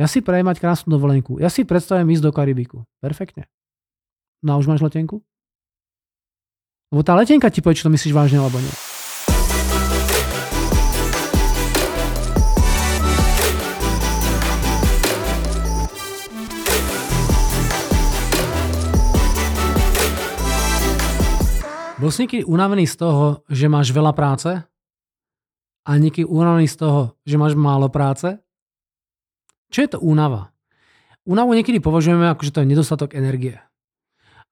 [0.00, 1.36] Ja si prajem mať krásnu dovolenku.
[1.36, 2.88] Ja si predstavím ísť do Karibiku.
[3.04, 3.44] Perfektne.
[4.40, 5.20] No a už máš letenku?
[6.88, 8.72] Lebo tá letenka ti povie, či to myslíš vážne alebo nie.
[22.00, 24.50] Bol si niekedy unavený z toho, že máš veľa práce?
[25.86, 28.41] A niekedy unavený z toho, že máš málo práce?
[29.72, 30.52] Čo je to únava?
[31.24, 33.56] Únavu niekedy považujeme ako, že to je nedostatok energie.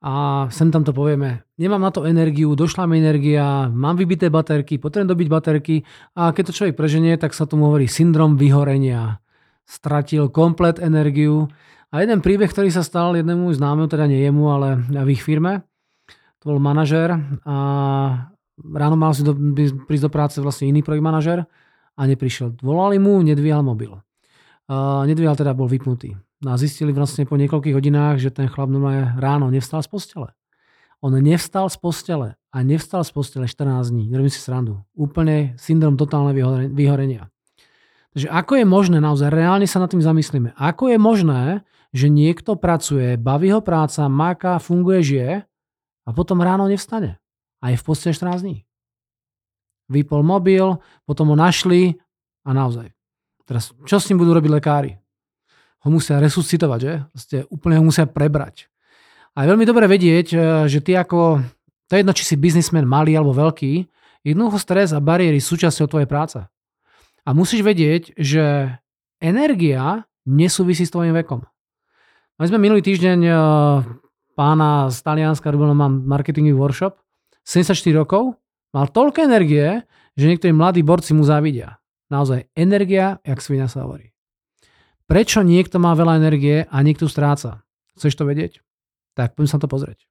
[0.01, 4.81] A sem tam to povieme, nemám na to energiu, došla mi energia, mám vybité baterky,
[4.81, 5.77] potrebujem dobiť baterky
[6.17, 9.21] a keď to človek preženie, tak sa tomu hovorí syndrom vyhorenia.
[9.69, 11.53] Stratil komplet energiu.
[11.93, 15.69] A jeden príbeh, ktorý sa stal jednému známemu, teda nie jemu, ale v ich firme,
[16.41, 17.13] to bol manažer
[17.45, 17.57] a
[18.57, 19.37] ráno mal si do,
[19.85, 21.45] prísť do práce vlastne iný projekt manažer
[21.93, 22.57] a neprišiel.
[22.65, 24.01] Volali mu, nedvíhal mobil.
[24.71, 26.15] Uh, nedvíhal teda bol vypnutý.
[26.47, 30.31] No a zistili vlastne po niekoľkých hodinách, že ten chlap normálne ráno nevstal z postele.
[31.03, 34.07] On nevstal z postele a nevstal z postele 14 dní.
[34.07, 34.79] Nerobím si srandu.
[34.95, 36.31] Úplne syndrom totálne
[36.71, 37.35] vyhorenia.
[38.15, 41.43] Takže ako je možné, naozaj reálne sa nad tým zamyslíme, ako je možné,
[41.91, 45.33] že niekto pracuje, baví ho práca, máka, funguje, žije
[46.07, 47.19] a potom ráno nevstane.
[47.63, 48.57] A je v podstate 14 dní.
[49.91, 51.99] Vypol mobil, potom ho našli
[52.47, 52.91] a naozaj.
[53.51, 54.95] Teraz, čo s ním budú robiť lekári?
[55.83, 56.93] Ho musia resuscitovať, že?
[57.11, 58.71] Proste úplne ho musia prebrať.
[59.35, 60.39] A je veľmi dobre vedieť, e,
[60.71, 61.43] že ty ako,
[61.91, 63.91] to je jedno, či si biznismen malý alebo veľký,
[64.23, 66.39] jednoducho stres a bariéry sú súčasťou tvojej práce.
[67.27, 68.71] A musíš vedieť, že
[69.19, 71.43] energia nesúvisí s tvojim vekom.
[72.39, 73.33] My sme minulý týždeň e,
[74.39, 77.03] pána z Talianska, robil mám marketingový workshop,
[77.43, 78.39] 74 rokov,
[78.71, 79.83] mal toľko energie,
[80.15, 81.80] že niektorí mladí borci mu závidia.
[82.11, 84.11] Naozaj, energia, jak svina sa hovorí.
[85.07, 87.63] Prečo niekto má veľa energie a niekto stráca?
[87.99, 88.63] Chceš to vedieť?
[89.15, 90.07] Tak poďme sa to pozrieť.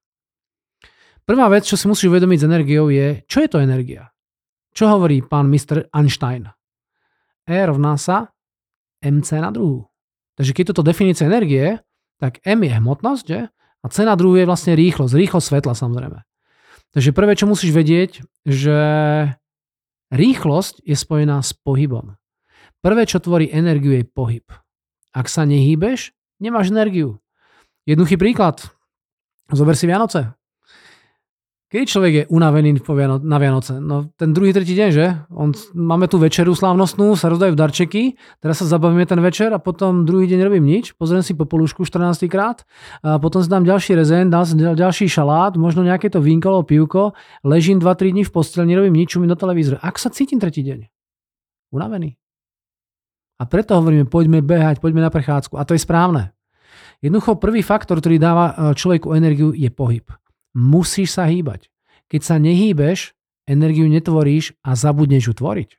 [1.28, 4.10] Prvá vec, čo si musíš uvedomiť s energiou je, čo je to energia?
[4.74, 5.92] Čo hovorí pán Mr.
[5.94, 6.50] Einstein?
[7.46, 8.30] E rovná sa
[9.02, 9.88] mc na druhú.
[10.38, 11.80] Takže keď toto definícia energie,
[12.20, 13.48] tak m je hmotnosť, že?
[13.80, 16.20] A cena druhú je vlastne rýchlosť, rýchlosť svetla samozrejme.
[16.92, 18.80] Takže prvé, čo musíš vedieť, že
[20.14, 22.18] rýchlosť je spojená s pohybom.
[22.80, 24.46] Prvé, čo tvorí energiu, je pohyb.
[25.12, 27.20] Ak sa nehýbeš, nemáš energiu.
[27.84, 28.64] Jednoduchý príklad.
[29.52, 30.39] Zober si Vianoce.
[31.70, 32.82] Keď človek je unavený
[33.30, 33.78] na Vianoce?
[33.78, 35.06] No ten druhý, tretí deň, že?
[35.30, 40.02] On, máme tu večeru slávnostnú, sa rozdajú darčeky, teraz sa zabavíme ten večer a potom
[40.02, 42.66] druhý deň robím nič, pozriem si po polúšku 14 krát,
[43.06, 46.66] a potom si dám ďalší rezen, dám si ďalší šalát, možno nejaké to vínko alebo
[46.66, 47.14] pivko,
[47.46, 49.78] ležím 2-3 dní v posteli, nerobím nič, čumím do televízora.
[49.78, 50.90] Ak sa cítim tretí deň?
[51.70, 52.18] Unavený.
[53.38, 55.54] A preto hovoríme, poďme behať, poďme na prechádzku.
[55.54, 56.34] A to je správne.
[57.00, 60.04] Jednoducho prvý faktor, ktorý dáva e, človeku energiu, je pohyb.
[60.56, 61.70] Musíš sa hýbať.
[62.10, 63.14] Keď sa nehýbeš,
[63.50, 65.70] energiu netvoríš a zabudneš ju tvoriť.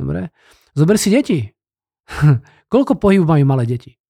[0.00, 0.32] Dobre?
[0.76, 1.52] Zober si deti.
[2.72, 4.00] Koľko pohybu majú malé deti?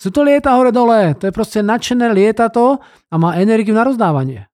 [0.00, 3.84] Sú to lieta hore dole, to je proste nadšené, lieta to a má energiu na
[3.84, 4.48] rozdávanie.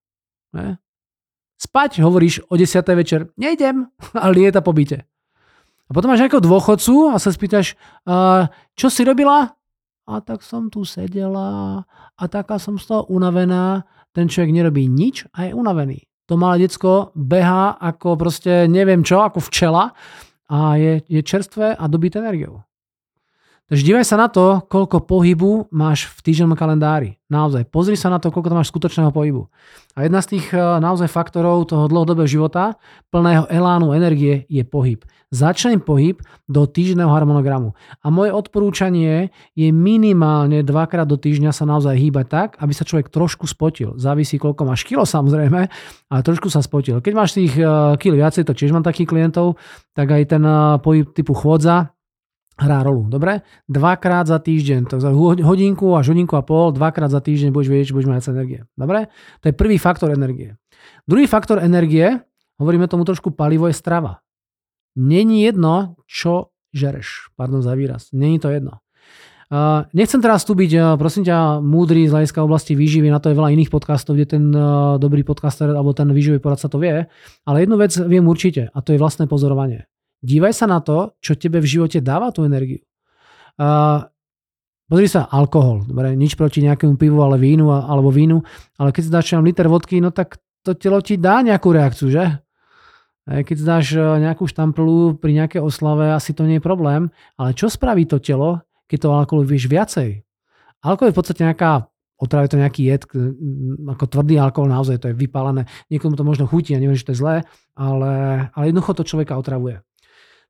[0.50, 0.82] Ne?
[1.54, 2.82] Spať, hovoríš o 10.
[2.98, 3.86] večer, nejdem,
[4.22, 5.06] a lieta po byte.
[5.86, 7.78] A potom máš nejakého dôchodcu a sa spýtaš,
[8.74, 9.54] čo si robila?
[10.06, 11.82] A tak som tu sedela
[12.18, 16.00] a taká som z toho unavená ten človek nerobí nič a je unavený.
[16.32, 19.92] To malé decko behá ako proste neviem čo, ako včela
[20.48, 22.64] a je, je čerstvé a dobité energiou.
[23.66, 27.18] Takže dívaj sa na to, koľko pohybu máš v týždennom kalendári.
[27.26, 29.50] Naozaj, pozri sa na to, koľko tam máš skutočného pohybu.
[29.98, 32.78] A jedna z tých eh, naozaj faktorov toho dlhodobého života,
[33.10, 35.02] plného elánu, energie, je pohyb.
[35.34, 37.74] Začnem pohyb do týždenného harmonogramu.
[38.06, 43.10] A moje odporúčanie je minimálne dvakrát do týždňa sa naozaj hýbať tak, aby sa človek
[43.10, 43.98] trošku spotil.
[43.98, 45.60] Závisí, koľko máš kilo samozrejme,
[46.06, 47.02] ale trošku sa spotil.
[47.02, 47.66] Keď máš tých eh,
[47.98, 49.58] kil viacej, to tiež mám takých klientov,
[49.90, 51.95] tak aj ten eh, pohyb typu chôdza,
[52.56, 53.12] hrá rolu.
[53.12, 53.44] Dobre?
[53.68, 55.12] Dvakrát za týždeň, to za
[55.44, 58.60] hodinku až hodinku a pol, dvakrát za týždeň budeš vedieť, že budeš mať energie.
[58.72, 59.12] Dobre?
[59.44, 60.56] To je prvý faktor energie.
[61.04, 62.16] Druhý faktor energie,
[62.56, 64.24] hovoríme tomu trošku palivo, je strava.
[64.96, 67.36] Není jedno, čo žereš.
[67.36, 68.08] Pardon za výraz.
[68.16, 68.80] Není to jedno.
[69.46, 73.38] Uh, nechcem teraz tu byť, prosím ťa, múdry z hľadiska oblasti výživy, na to je
[73.38, 77.06] veľa iných podcastov, kde ten uh, dobrý podcaster alebo ten výživový poradca to vie,
[77.46, 79.86] ale jednu vec viem určite a to je vlastné pozorovanie.
[80.24, 82.80] Dívaj sa na to, čo tebe v živote dáva tú energiu.
[83.56, 84.04] Uh,
[84.88, 88.40] pozri sa, alkohol, dobre, nič proti nejakému pivu, ale vínu, alebo vínu,
[88.80, 92.24] ale keď si dáš liter vodky, no tak to telo ti dá nejakú reakciu, že?
[93.26, 97.66] Keď dáš e, nejakú štamplu pri nejakej oslave, asi to nie je problém, ale čo
[97.66, 100.22] spraví to telo, keď to alkoholu vieš viacej.
[100.86, 103.02] Alkohol je v podstate nejaká otravuje to nejaký jed,
[103.92, 105.68] ako tvrdý alkohol, naozaj to je vypálené.
[105.92, 107.36] Niekomu to možno chutí, ja neviem, že to je zlé,
[107.76, 108.12] ale,
[108.56, 109.84] ale jednoducho to človeka otravuje.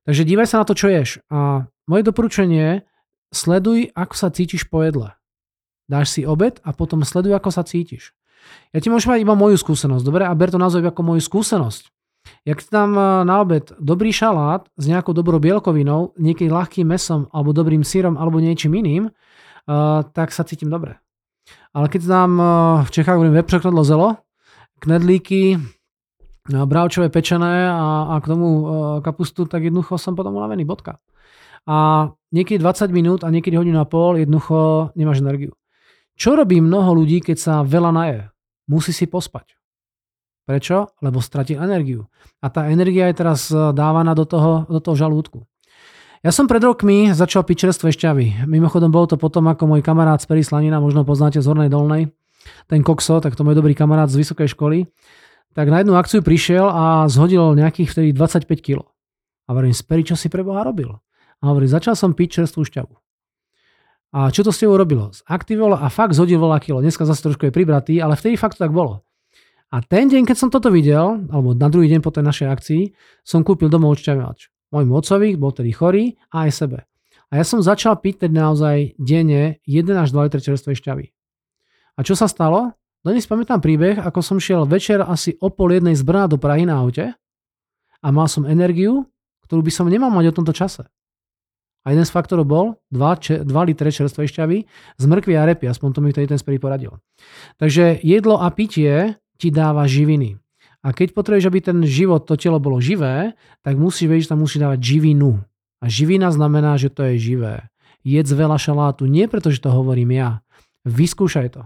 [0.07, 1.19] Takže dívaj sa na to, čo ješ.
[1.27, 2.87] A moje doporučenie,
[3.35, 5.19] sleduj, ako sa cítiš po jedle.
[5.91, 8.15] Dáš si obed a potom sleduj, ako sa cítiš.
[8.71, 10.23] Ja ti môžem mať iba moju skúsenosť, dobre?
[10.23, 11.91] A ber to naozaj ako moju skúsenosť.
[12.47, 12.95] Jak tam
[13.27, 18.39] na obed dobrý šalát s nejakou dobrou bielkovinou, niekedy ľahkým mesom alebo dobrým sírom alebo
[18.39, 20.99] niečím iným, uh, tak sa cítim dobre.
[21.71, 22.47] Ale keď tam uh,
[22.83, 24.09] v Čechách hovorím vepřokradlo zelo,
[24.79, 25.59] knedlíky,
[26.47, 28.63] bravčové pečené a, a k tomu uh,
[29.03, 30.99] kapustu, tak jednoducho som potom unavený, bodka.
[31.67, 35.51] A niekedy 20 minút a niekedy hodinu a pol jednoducho nemáš energiu.
[36.15, 38.19] Čo robí mnoho ľudí, keď sa veľa naje?
[38.71, 39.53] Musí si pospať.
[40.47, 40.95] Prečo?
[41.03, 42.07] Lebo stratí energiu.
[42.39, 45.43] A tá energia je teraz dávaná do toho, do toho žalúdku.
[46.25, 48.49] Ja som pred rokmi začal piť čerstvé šťavy.
[48.49, 52.09] Mimochodom bolo to potom, ako môj kamarát z Perislanina, možno poznáte z Hornej Dolnej,
[52.65, 54.89] ten Kokso, tak to môj dobrý kamarát z vysokej školy,
[55.57, 58.85] tak na jednu akciu prišiel a zhodil nejakých vtedy 25 kg.
[59.49, 60.93] A hovorím, Speri, čo si pre Boha robil?
[61.41, 62.93] A hovorí, začal som piť čerstvú šťavu.
[64.13, 65.09] A čo to s tebou robilo?
[65.09, 66.77] Zaktivovalo a fakt zhodil veľa kilo.
[66.77, 69.01] Dneska zase trošku je pribratý, ale vtedy fakt to tak bolo.
[69.73, 72.81] A ten deň, keď som toto videl, alebo na druhý deň po tej našej akcii,
[73.25, 74.53] som kúpil domov odšťaviač.
[74.69, 76.85] Môjmu otcovi, bol tedy chorý, a aj sebe.
[77.33, 81.05] A ja som začal piť teda naozaj denne 1 až 2 litre čerstvej šťavy.
[81.97, 82.77] A čo sa stalo?
[83.07, 86.67] Dnes pamätám príbeh, ako som šiel večer asi o pol jednej z Brna do Prahy
[86.67, 87.15] na aute
[88.03, 89.07] a mal som energiu,
[89.47, 90.83] ktorú by som nemal mať o tomto čase.
[91.87, 94.57] A jeden z faktorov bol 2, 2 litre čerstvej šťavy
[94.99, 96.99] z mrkvy a repy, aspoň to mi vtedy ten sprý poradil.
[97.55, 100.35] Takže jedlo a pitie ti dáva živiny.
[100.83, 104.43] A keď potrebuješ, aby ten život, to telo bolo živé, tak musíš vedieť, že tam
[104.43, 105.39] musí dávať živinu.
[105.79, 107.71] A živina znamená, že to je živé.
[108.03, 110.43] Jedz veľa šalátu, nie preto, že to hovorím ja.
[110.83, 111.63] Vyskúšaj to.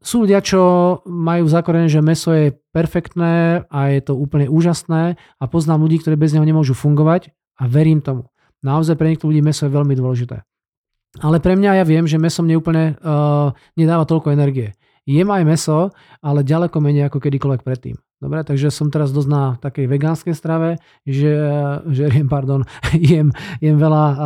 [0.00, 0.60] Sú ľudia, čo
[1.04, 6.16] majú zakorené, že meso je perfektné a je to úplne úžasné a poznám ľudí, ktorí
[6.16, 8.32] bez neho nemôžu fungovať a verím tomu.
[8.64, 10.40] Naozaj pre niektorých ľudí meso je veľmi dôležité.
[11.20, 14.72] Ale pre mňa ja viem, že meso mne úplne uh, nedáva toľko energie.
[15.04, 15.78] Jem aj meso,
[16.24, 17.96] ale ďaleko menej ako kedykoľvek predtým.
[18.26, 21.30] Dobre, takže som teraz dosť na takej vegánskej strave, že,
[21.86, 22.66] že jem, pardon,
[22.98, 23.30] jem,
[23.62, 24.18] jem veľa uh,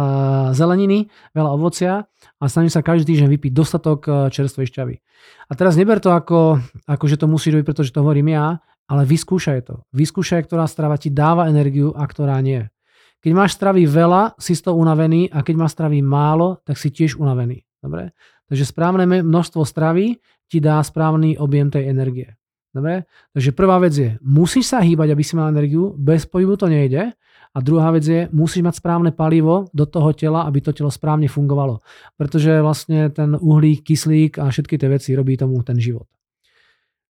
[0.57, 2.09] zeleniny, veľa ovocia
[2.41, 4.97] a snažím sa každý týždeň vypiť dostatok uh, čerstvej šťavy.
[5.45, 8.57] A teraz neber to ako, ako že to musí robiť, pretože to hovorím ja,
[8.89, 9.85] ale vyskúšaj to.
[9.93, 12.73] Vyskúšaj, ktorá strava ti dáva energiu a ktorá nie.
[13.21, 16.89] Keď máš stravy veľa, si z toho unavený a keď máš stravy málo, tak si
[16.89, 17.69] tiež unavený.
[17.85, 18.17] Dobre?
[18.49, 20.17] Takže správne množstvo stravy
[20.49, 22.40] ti dá správny objem tej energie.
[22.71, 23.03] Dobre?
[23.35, 27.11] Takže prvá vec je, musíš sa hýbať, aby si mal energiu, bez pohybu to nejde.
[27.51, 31.27] A druhá vec je, musíš mať správne palivo do toho tela, aby to telo správne
[31.27, 31.83] fungovalo.
[32.15, 36.07] Pretože vlastne ten uhlík, kyslík a všetky tie veci robí tomu ten život.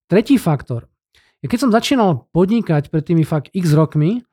[0.09, 0.89] Tretí faktor.
[1.45, 4.25] Keď som začínal podnikať pred tými fakt x rokmi,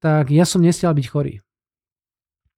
[0.00, 1.44] tak ja som nestial byť chorý.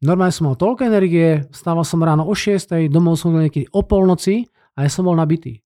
[0.03, 4.47] Normálne som mal toľko energie, stával som ráno o 6, domov som niekedy o polnoci
[4.79, 5.65] a ja som bol nabitý.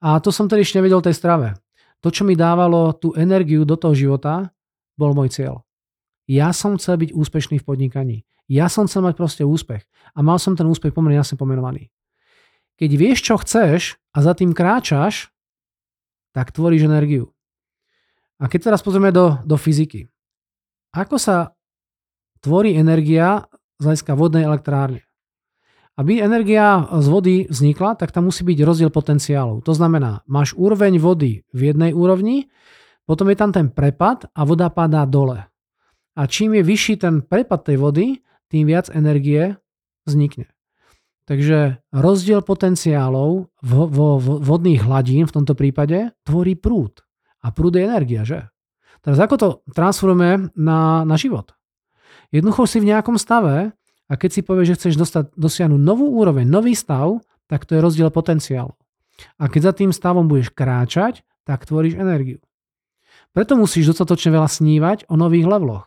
[0.00, 1.56] A to som tedy ešte nevedel tej strave.
[2.06, 4.54] To, čo mi dávalo tú energiu do toho života,
[4.94, 5.66] bol môj cieľ.
[6.30, 8.16] Ja som chcel byť úspešný v podnikaní.
[8.46, 9.82] Ja som chcel mať proste úspech.
[10.14, 11.90] A mal som ten úspech pomerne jasne pomenovaný.
[12.78, 15.34] Keď vieš, čo chceš a za tým kráčaš,
[16.30, 17.34] tak tvoríš energiu.
[18.38, 20.06] A keď teraz pozrieme do, do fyziky.
[20.94, 21.58] Ako sa
[22.38, 25.02] tvorí energia z hľadiska vodnej elektrárne?
[25.96, 29.64] Aby energia z vody vznikla, tak tam musí byť rozdiel potenciálov.
[29.64, 32.52] To znamená, máš úroveň vody v jednej úrovni,
[33.08, 35.48] potom je tam ten prepad a voda padá dole.
[36.16, 38.06] A čím je vyšší ten prepad tej vody,
[38.52, 39.56] tým viac energie
[40.04, 40.52] vznikne.
[41.26, 47.02] Takže rozdiel potenciálov vo, vo, vo vodných hladín v tomto prípade tvorí prúd.
[47.42, 48.46] A prúd je energia, že?
[49.02, 51.56] Teraz ako to transformujeme na, na život?
[52.30, 53.74] Jednoducho si v nejakom stave
[54.06, 57.18] a keď si povieš, že chceš dostať, dosiahnuť novú úroveň, nový stav,
[57.50, 58.74] tak to je rozdiel potenciálu.
[59.40, 62.42] A keď za tým stavom budeš kráčať, tak tvoríš energiu.
[63.34, 65.86] Preto musíš dostatočne veľa snívať o nových leveloch.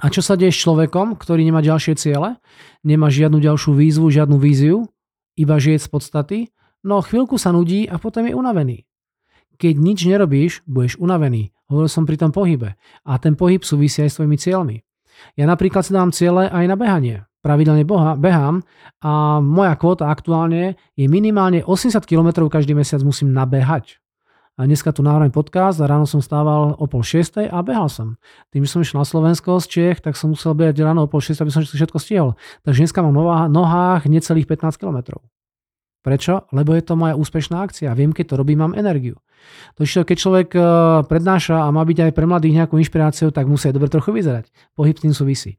[0.00, 2.40] A čo sa deje s človekom, ktorý nemá ďalšie ciele,
[2.80, 4.88] nemá žiadnu ďalšiu výzvu, žiadnu víziu,
[5.36, 6.38] iba žije z podstaty,
[6.80, 8.88] no chvíľku sa nudí a potom je unavený.
[9.60, 11.52] Keď nič nerobíš, budeš unavený.
[11.68, 12.80] Hovoril som pri tom pohybe.
[13.04, 14.76] A ten pohyb súvisí aj s tvojimi cieľmi.
[15.34, 17.24] Ja napríklad si dám ciele aj na behanie.
[17.40, 18.60] Pravidelne boha, behám
[19.00, 23.96] a moja kvota aktuálne je minimálne 80 km každý mesiac musím nabehať.
[24.60, 28.20] A dneska tu nahrám podcast a ráno som stával o pol šiestej a behal som.
[28.52, 31.24] Tým, že som išiel na Slovensko z Čech, tak som musel behať ráno o pol
[31.24, 32.36] šiestej, aby som všetko stihol.
[32.68, 35.24] Takže dneska mám na nohách necelých 15 kilometrov.
[36.00, 36.48] Prečo?
[36.56, 37.92] Lebo je to moja úspešná akcia.
[37.92, 39.20] Viem, keď to robím, mám energiu.
[39.76, 40.60] To, keď človek e,
[41.08, 44.48] prednáša a má byť aj pre mladých nejakú inšpiráciu, tak musí aj dobre trochu vyzerať.
[44.76, 45.56] Pohyb s tým súvisí.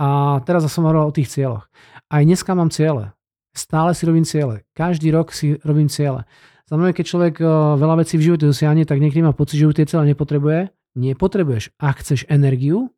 [0.00, 1.68] A teraz som hovoril o tých cieľoch.
[2.08, 3.12] Aj dneska mám ciele.
[3.52, 4.64] Stále si robím ciele.
[4.72, 6.24] Každý rok si robím ciele.
[6.68, 7.48] Znamená, keď človek eh,
[7.80, 10.72] veľa vecí v živote dosiahne, tak niekedy má pocit, že už tie ciele nepotrebuje.
[10.96, 11.76] Nepotrebuješ.
[11.80, 12.92] Ak chceš energiu,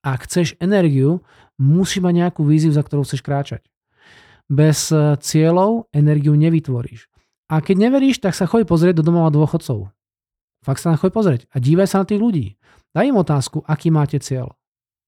[0.00, 1.22] ak chceš energiu,
[1.60, 3.69] musí mať nejakú víziu, za ktorou chceš kráčať.
[4.50, 7.06] Bez eh, cieľov energiu nevytvoríš.
[7.50, 9.90] A keď neveríš, tak sa choď pozrieť do domova dôchodcov.
[10.66, 12.46] Fakt sa na choď pozrieť a dívaj sa na tých ľudí.
[12.90, 14.54] Daj im otázku, aký máte cieľ.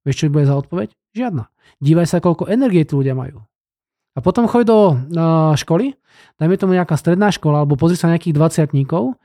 [0.03, 0.95] Vieš, čo bude za odpoveď?
[1.15, 1.47] Žiadna.
[1.79, 3.43] Dívaj sa, koľko energie tí ľudia majú.
[4.13, 5.97] A potom choď do uh, školy,
[6.37, 8.35] dajme tomu nejaká stredná škola, alebo pozri sa nejakých
[8.71, 9.19] 20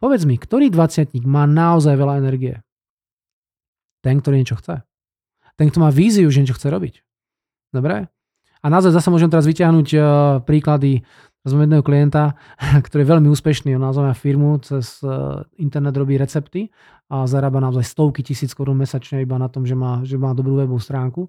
[0.00, 2.60] Povedz mi, ktorý 20 má naozaj veľa energie?
[4.04, 4.84] Ten, ktorý niečo chce.
[5.56, 6.94] Ten, kto má víziu, že niečo chce robiť.
[7.72, 8.08] Dobre?
[8.64, 10.04] A naozaj zase môžem teraz vyťahnuť uh,
[10.48, 11.04] príklady
[11.44, 12.40] z jedného klienta,
[12.88, 16.72] ktorý je veľmi úspešný, on naozaj firmu, cez uh, internet robí recepty
[17.12, 20.56] a zarába naozaj stovky tisíc korún mesačne iba na tom, že má, že má dobrú
[20.56, 21.28] webovú stránku.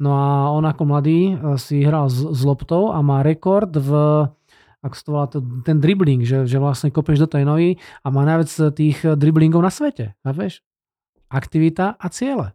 [0.00, 3.90] No a on ako mladý eh, si hral s, s loptou a má rekord v
[4.82, 5.26] ako to volá,
[5.62, 9.70] ten dribbling, že, že vlastne kopeš do tej nohy a má najviac tých dribblingov na
[9.70, 10.18] svete.
[10.26, 10.58] Vieš?
[11.30, 12.50] Aktivita a ciele.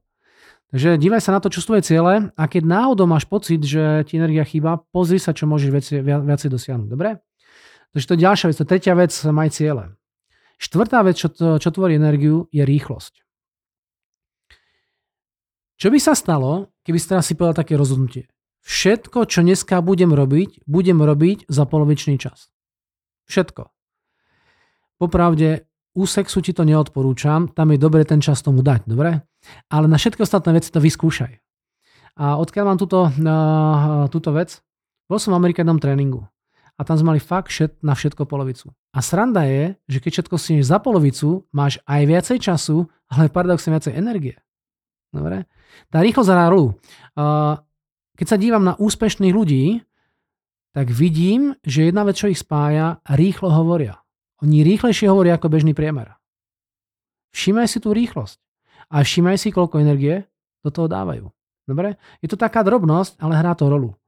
[0.68, 4.04] Takže dívaj sa na to, čo sú tvoje ciele a keď náhodou máš pocit, že
[4.04, 6.90] ti energia chýba, pozri sa, čo môžeš viacej, viacej dosiahnuť.
[6.92, 7.24] Dobre?
[7.96, 8.56] Takže to je ďalšia vec.
[8.60, 9.96] To je tretia vec, maj ciele.
[10.60, 13.14] Štvrtá vec, čo, čo tvorí energiu, je rýchlosť.
[15.78, 18.28] Čo by sa stalo, keby si teraz si povedal také rozhodnutie?
[18.68, 22.52] Všetko, čo dneska budem robiť, budem robiť za polovičný čas.
[23.32, 23.72] Všetko.
[25.00, 29.26] Popravde, u sexu ti to neodporúčam, tam je dobre ten čas tomu dať, dobre?
[29.74, 31.34] Ale na všetky ostatné veci to vyskúšaj.
[32.22, 34.62] A odkiaľ mám túto, uh, túto vec?
[35.10, 36.30] Bol som v americkém tréningu
[36.78, 38.70] a tam sme mali fakt všet, na všetko polovicu.
[38.94, 43.74] A sranda je, že keď všetko si za polovicu, máš aj viacej času, ale paradoxne
[43.74, 44.38] viacej energie.
[45.10, 45.50] Dobre?
[45.90, 46.78] Tá rýchlosť hrá rolu.
[48.18, 49.82] Keď sa dívam na úspešných ľudí,
[50.78, 53.98] tak vidím, že jedna vec, čo ich spája, rýchlo hovoria.
[54.46, 56.14] Oni rýchlejšie hovoria ako bežný priemer.
[57.34, 58.38] Všimaj si tú rýchlosť.
[58.94, 60.26] A všimaj si, koľko energie
[60.64, 61.28] do toho dávajú.
[61.68, 62.00] Dobre?
[62.24, 64.00] Je to taká drobnosť, ale hrá to rolu.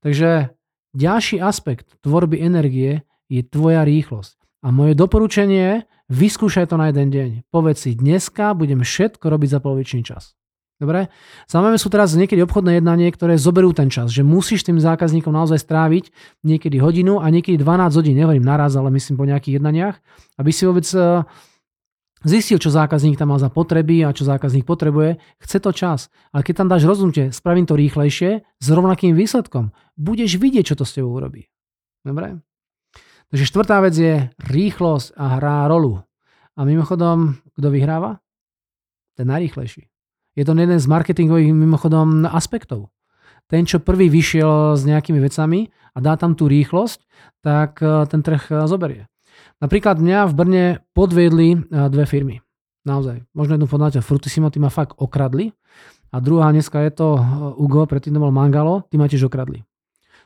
[0.00, 0.54] Takže
[0.94, 4.38] ďalší aspekt tvorby energie je tvoja rýchlosť.
[4.62, 5.74] A moje doporučenie je,
[6.12, 7.30] vyskúšaj to na jeden deň.
[7.48, 10.36] Povedz si, dneska budem všetko robiť za polovičný čas.
[10.80, 11.12] Dobre?
[11.44, 15.60] Samozrejme sú teraz niekedy obchodné jednanie, ktoré zoberú ten čas, že musíš tým zákazníkom naozaj
[15.60, 16.08] stráviť
[16.40, 20.00] niekedy hodinu a niekedy 12 hodín, nehovorím naraz, ale myslím po nejakých jednaniach,
[20.40, 21.20] aby si vôbec e,
[22.24, 25.20] zistil, čo zákazník tam má za potreby a čo zákazník potrebuje.
[25.44, 26.08] Chce to čas.
[26.32, 30.88] Ale keď tam dáš rozhodnutie, spravím to rýchlejšie, s rovnakým výsledkom, budeš vidieť, čo to
[30.88, 31.44] s tebou urobí.
[32.08, 32.40] Dobre?
[33.28, 36.00] Takže štvrtá vec je rýchlosť a hrá rolu.
[36.56, 38.24] A mimochodom, kto vyhráva?
[39.12, 39.89] Ten najrýchlejší.
[40.40, 42.88] Je to jeden z marketingových mimochodom aspektov.
[43.44, 47.04] Ten, čo prvý vyšiel s nejakými vecami a dá tam tú rýchlosť,
[47.44, 49.04] tak e, ten trh e, zoberie.
[49.60, 50.64] Napríklad mňa v Brne
[50.96, 51.58] podviedli e,
[51.92, 52.40] dve firmy.
[52.88, 53.28] Naozaj.
[53.36, 55.52] Možno jednu poznáte, Frutissimo, tí ma fakt okradli.
[56.08, 57.20] A druhá dneska je to
[57.60, 59.60] Ugo, predtým to bol Mangalo, tí ma tiež okradli.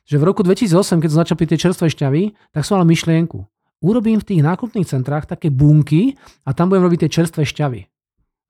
[0.07, 2.23] Že v roku 2008, keď začal tie čerstvé šťavy,
[2.55, 3.43] tak som mal myšlienku.
[3.83, 6.15] Urobím v tých nákupných centrách také bunky
[6.47, 7.81] a tam budem robiť tie čerstvé šťavy.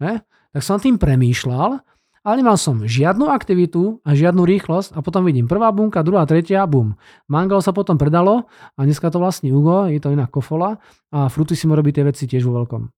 [0.05, 0.21] Ne?
[0.55, 1.83] Tak som tým premýšľal,
[2.25, 6.65] ale nemal som žiadnu aktivitu a žiadnu rýchlosť a potom vidím prvá bunka, druhá, tretia,
[6.65, 6.97] bum.
[7.29, 10.81] Mangal sa potom predalo a dneska to vlastní Ugo, je to iná kofola
[11.13, 12.89] a Fruty si mu robí tie veci tiež vo veľkom.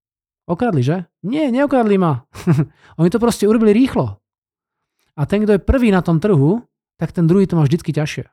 [0.47, 1.11] Okradli, že?
[1.27, 2.23] Nie, neokradli ma.
[3.03, 4.23] Oni to proste urobili rýchlo.
[5.19, 6.63] A ten, kto je prvý na tom trhu,
[7.01, 8.31] tak ten druhý to má vždycky ťažšie.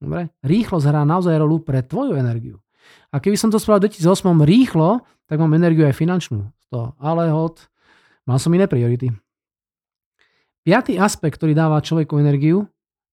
[0.00, 0.32] Dobre?
[0.40, 2.64] Rýchlosť hrá naozaj rolu pre tvoju energiu.
[3.12, 6.48] A keby som to spravil v 2008 rýchlo, tak mám energiu aj finančnú.
[6.72, 7.68] To, ale hod,
[8.24, 9.12] Mal som iné priority.
[10.64, 12.64] Piatý aspekt, ktorý dáva človeku energiu,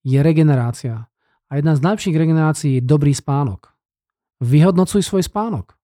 [0.07, 1.11] je regenerácia.
[1.51, 3.75] A jedna z najlepších regenerácií je dobrý spánok.
[4.39, 5.75] Vyhodnocuj svoj spánok.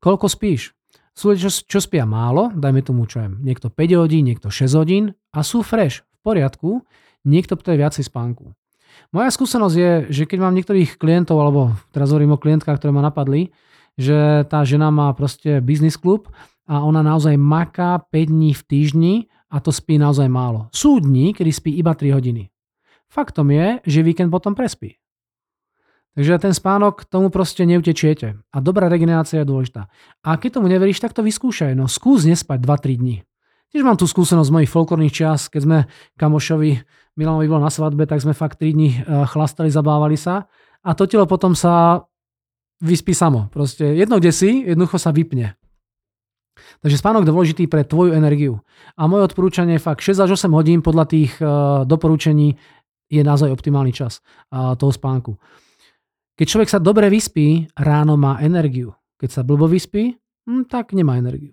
[0.00, 0.72] Koľko spíš?
[1.12, 4.80] Sú ľudia, čo, čo spia málo, dajme tomu čo je, niekto 5 hodín, niekto 6
[4.80, 6.80] hodín a sú fresh, v poriadku,
[7.28, 8.56] niekto je viacej spánku.
[9.12, 13.04] Moja skúsenosť je, že keď mám niektorých klientov, alebo teraz hovorím o klientkách, ktoré ma
[13.04, 13.52] napadli,
[14.00, 16.32] že tá žena má proste biznis klub
[16.70, 19.14] a ona naozaj maká 5 dní v týždni
[19.50, 20.70] a to spí naozaj málo.
[20.70, 22.46] Sú dní, kedy spí iba 3 hodiny.
[23.10, 24.94] Faktom je, že víkend potom prespí.
[26.14, 28.38] Takže ten spánok, tomu proste neutečiete.
[28.54, 29.90] A dobrá regenerácia je dôležitá.
[30.22, 31.74] A keď tomu neveríš, tak to vyskúšaj.
[31.74, 33.16] No skús nespať 2-3 dní.
[33.70, 35.78] Tiež mám tú skúsenosť z mojich folklórnych čas, keď sme
[36.18, 36.82] kamošovi
[37.14, 40.46] Milanovi bol na svadbe, tak sme fakt 3 dní eh, chlastali, zabávali sa.
[40.82, 42.02] A to telo potom sa
[42.82, 43.46] vyspí samo.
[43.50, 45.59] Proste jedno, kde si, jednoducho sa vypne.
[46.80, 48.64] Takže spánok dôležitý pre tvoju energiu.
[48.96, 52.56] A moje odporúčanie je fakt 6 až 8 hodín podľa tých uh, doporučení
[53.10, 54.22] je naozaj optimálny čas
[54.54, 55.34] uh, toho spánku.
[56.38, 58.96] Keď človek sa dobre vyspí, ráno má energiu.
[59.20, 60.16] Keď sa blbo vyspí,
[60.48, 61.52] hm, tak nemá energiu.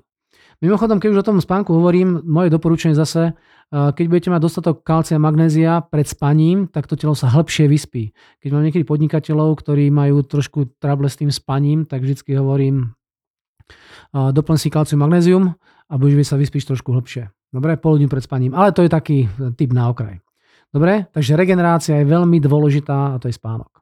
[0.57, 4.81] Mimochodom, keď už o tom spánku hovorím, moje doporučenie zase, uh, keď budete mať dostatok
[4.81, 8.09] kalcia a magnézia pred spaním, tak to telo sa hĺbšie vyspí.
[8.41, 12.96] Keď mám niekedy podnikateľov, ktorí majú trošku trable s tým spaním, tak vždycky hovorím,
[14.13, 15.55] doplň si kalcium, magnézium
[15.87, 17.31] a budeš sa vyspíš trošku hlbšie.
[17.51, 18.51] Dobre, pol pred spaním.
[18.51, 20.19] Ale to je taký typ na okraj.
[20.67, 23.79] Dobre, takže regenerácia je veľmi dôležitá a to je spánok.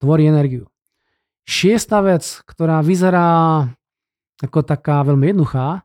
[0.00, 0.72] Tvorí energiu.
[1.44, 3.68] Šiesta vec, ktorá vyzerá
[4.40, 5.84] ako taká veľmi jednoduchá,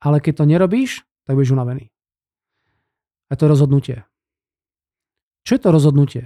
[0.00, 1.92] ale keď to nerobíš, tak budeš unavený.
[3.28, 3.96] A to je rozhodnutie.
[5.44, 6.24] Čo je to rozhodnutie?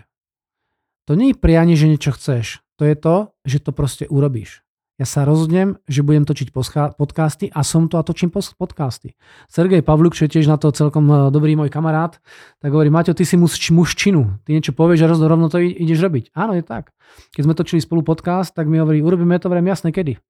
[1.10, 2.62] To nie je prianie, že niečo chceš.
[2.78, 4.62] To je to, že to proste urobíš.
[5.02, 6.54] Ja sa rozhodnem, že budem točiť
[6.94, 9.18] podcasty a som to a točím podcasty.
[9.50, 12.22] Sergej Pavluk, čo je tiež na to celkom eh, dobrý môj kamarát,
[12.62, 14.38] tak hovorí, Maťo, ty si muž, mužčinu.
[14.46, 16.30] Ty niečo povieš a rovno to ideš robiť.
[16.38, 16.94] Áno, je tak.
[17.34, 20.22] Keď sme točili spolu podcast, tak mi hovorí, urobíme to vrem jasné kedy.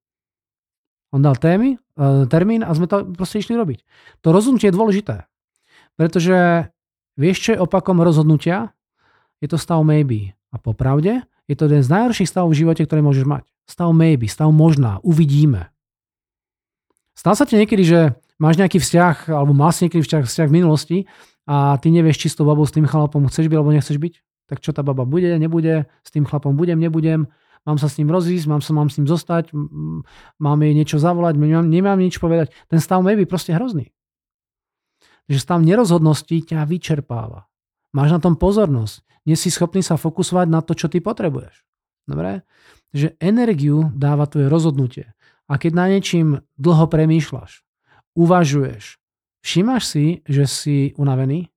[1.13, 3.85] On dal témy, eh, termín a sme to proste išli robiť.
[4.25, 5.29] To rozhodnutie je dôležité.
[6.01, 6.73] Pretože
[7.21, 8.73] vieš, čo je opakom rozhodnutia?
[9.37, 10.33] Je to stav maybe.
[10.49, 13.52] A popravde je to jeden z najhorších stavov v živote, ktoré môžeš mať.
[13.69, 15.71] Stav maybe, stav možná, uvidíme.
[17.13, 18.01] Stalo sa ti niekedy, že
[18.41, 20.99] máš nejaký vzťah, alebo máš niekedy vzťah, vzťah v minulosti
[21.47, 24.15] a ty nevieš, či s tou babou, s tým chlapom chceš byť, alebo nechceš byť?
[24.51, 27.31] Tak čo tá baba bude, nebude, s tým chlapom budem, nebudem,
[27.63, 29.55] mám sa s ním rozísť, mám sa mám s ním zostať,
[30.43, 32.51] mám jej niečo zavolať, nemám, nemám nič povedať.
[32.67, 33.95] Ten stav maybe proste hrozný.
[35.31, 37.47] Takže stav nerozhodnosti ťa vyčerpáva.
[37.95, 39.07] Máš na tom pozornosť.
[39.23, 41.63] Nie si schopný sa fokusovať na to, čo ty potrebuješ.
[42.11, 42.43] Dobre?
[42.93, 45.07] Že energiu dáva tvoje rozhodnutie.
[45.49, 47.65] A keď na niečím dlho premýšľaš,
[48.17, 49.01] uvažuješ,
[49.45, 51.49] všimáš si, že si unavený?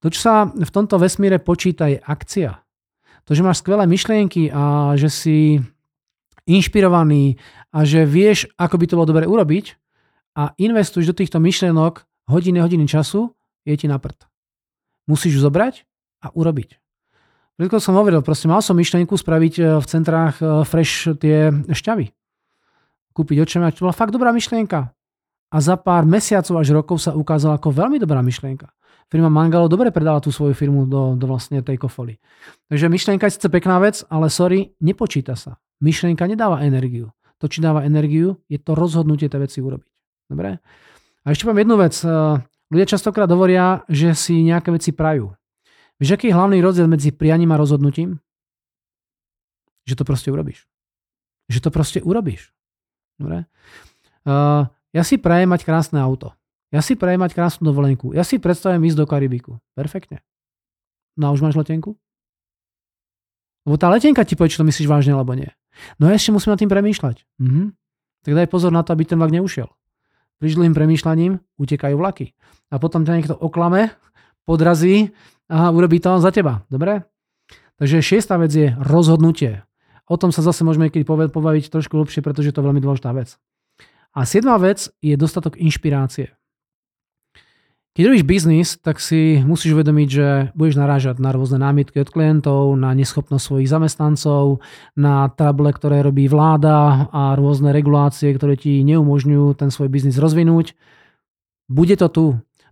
[0.00, 2.58] To, čo sa v tomto vesmíre počíta, je akcia.
[3.28, 5.38] To, že máš skvelé myšlienky a že si
[6.48, 7.38] inšpirovaný
[7.70, 9.76] a že vieš, ako by to bolo dobre urobiť
[10.34, 13.30] a investuješ do týchto myšlienok hodiny, hodiny času,
[13.62, 14.26] je ti na prd.
[15.06, 15.84] Musíš ju zobrať
[16.24, 16.80] a urobiť.
[17.60, 22.08] Preto som hovoril, proste mal som myšlienku spraviť e, v centrách e, fresh tie šťavy.
[23.12, 24.88] Kúpiť očami, to bola fakt dobrá myšlienka.
[25.52, 28.64] A za pár mesiacov až rokov sa ukázala ako veľmi dobrá myšlienka.
[29.12, 32.16] Firma Mangalo dobre predala tú svoju firmu do, do vlastne tej kofoly.
[32.72, 35.60] Takže myšlienka je síce pekná vec, ale sorry, nepočíta sa.
[35.84, 37.12] Myšlienka nedáva energiu.
[37.36, 39.90] To, či dáva energiu, je to rozhodnutie tie veci urobiť.
[40.32, 40.64] Dobre?
[41.20, 41.92] A ešte poviem jednu vec.
[42.00, 42.08] E,
[42.72, 45.36] ľudia častokrát hovoria, že si nejaké veci prajú.
[46.00, 48.16] Vieš, aký je hlavný rozdiel medzi prianím a rozhodnutím?
[49.84, 50.64] Že to proste urobíš.
[51.52, 52.56] Že to proste urobíš.
[53.20, 53.44] Dobre?
[54.24, 54.64] Uh,
[54.96, 56.32] ja si prajem mať krásne auto.
[56.72, 58.16] Ja si prajem mať krásnu dovolenku.
[58.16, 59.60] Ja si predstavím ísť do Karibiku.
[59.76, 60.24] Perfektne.
[61.20, 61.98] No a už máš letenku?
[63.68, 65.50] Lebo tá letenka ti povie, či to myslíš vážne alebo nie.
[66.00, 67.26] No ja ešte musím nad tým premýšľať.
[67.42, 67.76] Mhm.
[68.24, 69.68] Tak daj pozor na to, aby ten vlak neušiel.
[70.40, 72.32] Pri dlhým premýšľaním utekajú vlaky.
[72.72, 73.92] A potom ťa niekto oklame,
[74.44, 75.12] podrazí
[75.50, 76.62] a urobí to za teba.
[76.70, 77.04] Dobre?
[77.80, 79.64] Takže šiesta vec je rozhodnutie.
[80.10, 83.38] O tom sa zase môžeme niekedy pobaviť trošku lepšie, pretože to je veľmi dôležitá vec.
[84.10, 86.34] A siedma vec je dostatok inšpirácie.
[87.90, 92.78] Keď robíš biznis, tak si musíš uvedomiť, že budeš narážať na rôzne námietky od klientov,
[92.78, 94.62] na neschopnosť svojich zamestnancov,
[94.94, 100.78] na trable, ktoré robí vláda a rôzne regulácie, ktoré ti neumožňujú ten svoj biznis rozvinúť.
[101.66, 102.26] Bude to tu.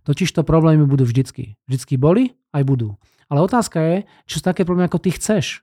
[0.09, 1.53] Totiž to problémy budú vždycky.
[1.69, 2.97] Vždycky boli, aj budú.
[3.29, 3.95] Ale otázka je,
[4.25, 5.61] čo sú také problémy, ako ty chceš.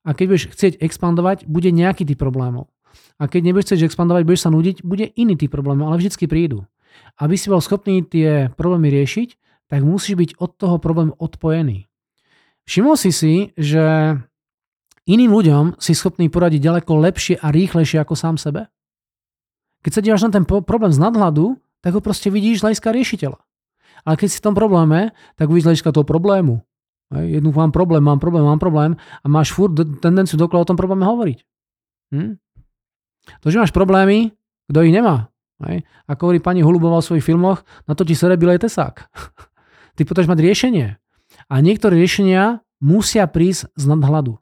[0.00, 2.72] A keď budeš chcieť expandovať, bude nejaký typ problémov.
[3.20, 6.64] A keď nebudeš chcieť expandovať, budeš sa nudiť, bude iný typ problémov, ale vždycky prídu.
[7.20, 9.36] Aby si bol schopný tie problémy riešiť,
[9.68, 11.84] tak musíš byť od toho problému odpojený.
[12.64, 14.16] Všimol si si, že
[15.04, 18.72] iným ľuďom si schopný poradiť ďaleko lepšie a rýchlejšie ako sám sebe?
[19.84, 23.36] Keď sa díváš na ten problém z nadhľadu, tak ho proste vidíš z hľadiska riešiteľa.
[24.08, 26.64] Ale keď si v tom probléme, tak uvidíš z hľadiska toho problému.
[27.12, 31.04] Jednu mám problém, mám problém, mám problém a máš furt tendenciu dokola o tom probléme
[31.04, 31.38] hovoriť.
[32.16, 32.40] Hm?
[33.44, 34.32] To, že máš problémy,
[34.72, 35.28] kto ich nemá.
[35.68, 35.84] Hej?
[36.08, 39.04] Ako hovorí pani Holubová v svojich filmoch, na to ti sere bilej tesák.
[39.94, 40.86] Ty potrebuješ mať riešenie.
[41.52, 44.40] A niektoré riešenia musia prísť z nadhľadu.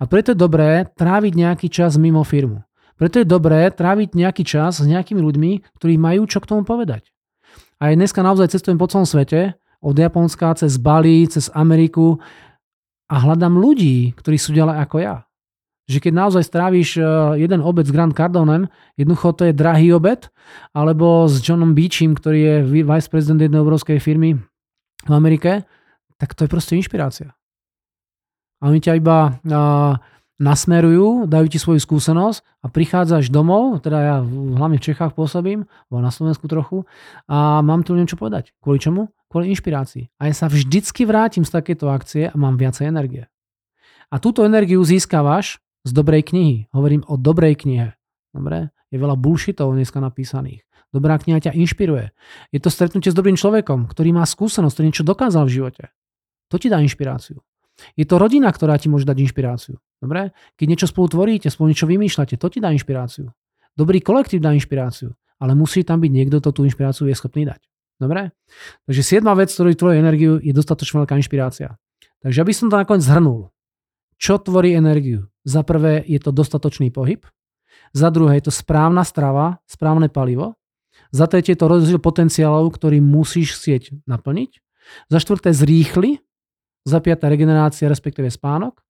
[0.00, 2.64] A preto je dobré tráviť nejaký čas mimo firmu.
[3.00, 7.08] Preto je dobré tráviť nejaký čas s nejakými ľuďmi, ktorí majú čo k tomu povedať.
[7.80, 12.20] A aj dneska naozaj cestujem po celom svete, od Japonska cez Bali, cez Ameriku
[13.08, 15.16] a hľadám ľudí, ktorí sú ďalej ako ja.
[15.88, 17.02] Že keď naozaj stráviš e,
[17.40, 18.68] jeden obed s Grant Cardonem,
[19.00, 20.28] jednoducho to je drahý obed,
[20.76, 24.36] alebo s Johnom Beachim, ktorý je vice prezident jednej obrovskej firmy
[25.08, 25.64] v Amerike,
[26.20, 27.32] tak to je proste inšpirácia.
[28.60, 29.96] A oni ťa iba uh,
[30.40, 36.00] nasmerujú, dajú ti svoju skúsenosť a prichádzaš domov, teda ja hlavne v Čechách pôsobím, alebo
[36.00, 36.88] na Slovensku trochu,
[37.28, 38.56] a mám tu niečo povedať.
[38.64, 39.12] Kvôli čomu?
[39.28, 40.08] Kvôli inšpirácii.
[40.16, 43.28] A ja sa vždycky vrátim z takéto akcie a mám viacej energie.
[44.10, 46.66] A túto energiu získavaš z dobrej knihy.
[46.74, 47.94] Hovorím o dobrej knihe.
[48.34, 48.74] Dobre?
[48.90, 50.66] Je veľa bullshitov dneska napísaných.
[50.90, 52.10] Dobrá kniha ťa inšpiruje.
[52.50, 55.84] Je to stretnutie s dobrým človekom, ktorý má skúsenosť, ktorý niečo dokázal v živote.
[56.50, 57.38] To ti dá inšpiráciu.
[57.94, 59.78] Je to rodina, ktorá ti môže dať inšpiráciu.
[60.00, 60.32] Dobre?
[60.56, 63.28] Keď niečo spolu tvoríte, spolu niečo vymýšľate, to ti dá inšpiráciu.
[63.76, 67.60] Dobrý kolektív dá inšpiráciu, ale musí tam byť niekto, kto tú inšpiráciu je schopný dať.
[68.00, 68.32] Dobre?
[68.88, 71.76] Takže siedma vec, ktorý tvorí energiu, je dostatočne veľká inšpirácia.
[72.24, 73.52] Takže aby som to nakoniec zhrnul.
[74.16, 75.28] Čo tvorí energiu?
[75.44, 77.24] Za prvé je to dostatočný pohyb,
[77.92, 80.56] za druhé je to správna strava, správne palivo,
[81.10, 84.60] za tretie je to rozdiel potenciálov, ktorý musíš chcieť naplniť,
[85.10, 86.22] za štvrté zrýchli,
[86.86, 88.80] za piaté regenerácia, respektíve spánok,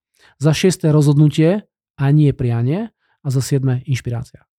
[0.42, 1.64] za šiesté rozhodnutie
[1.96, 4.49] a nie prianie a za siedme inšpirácia.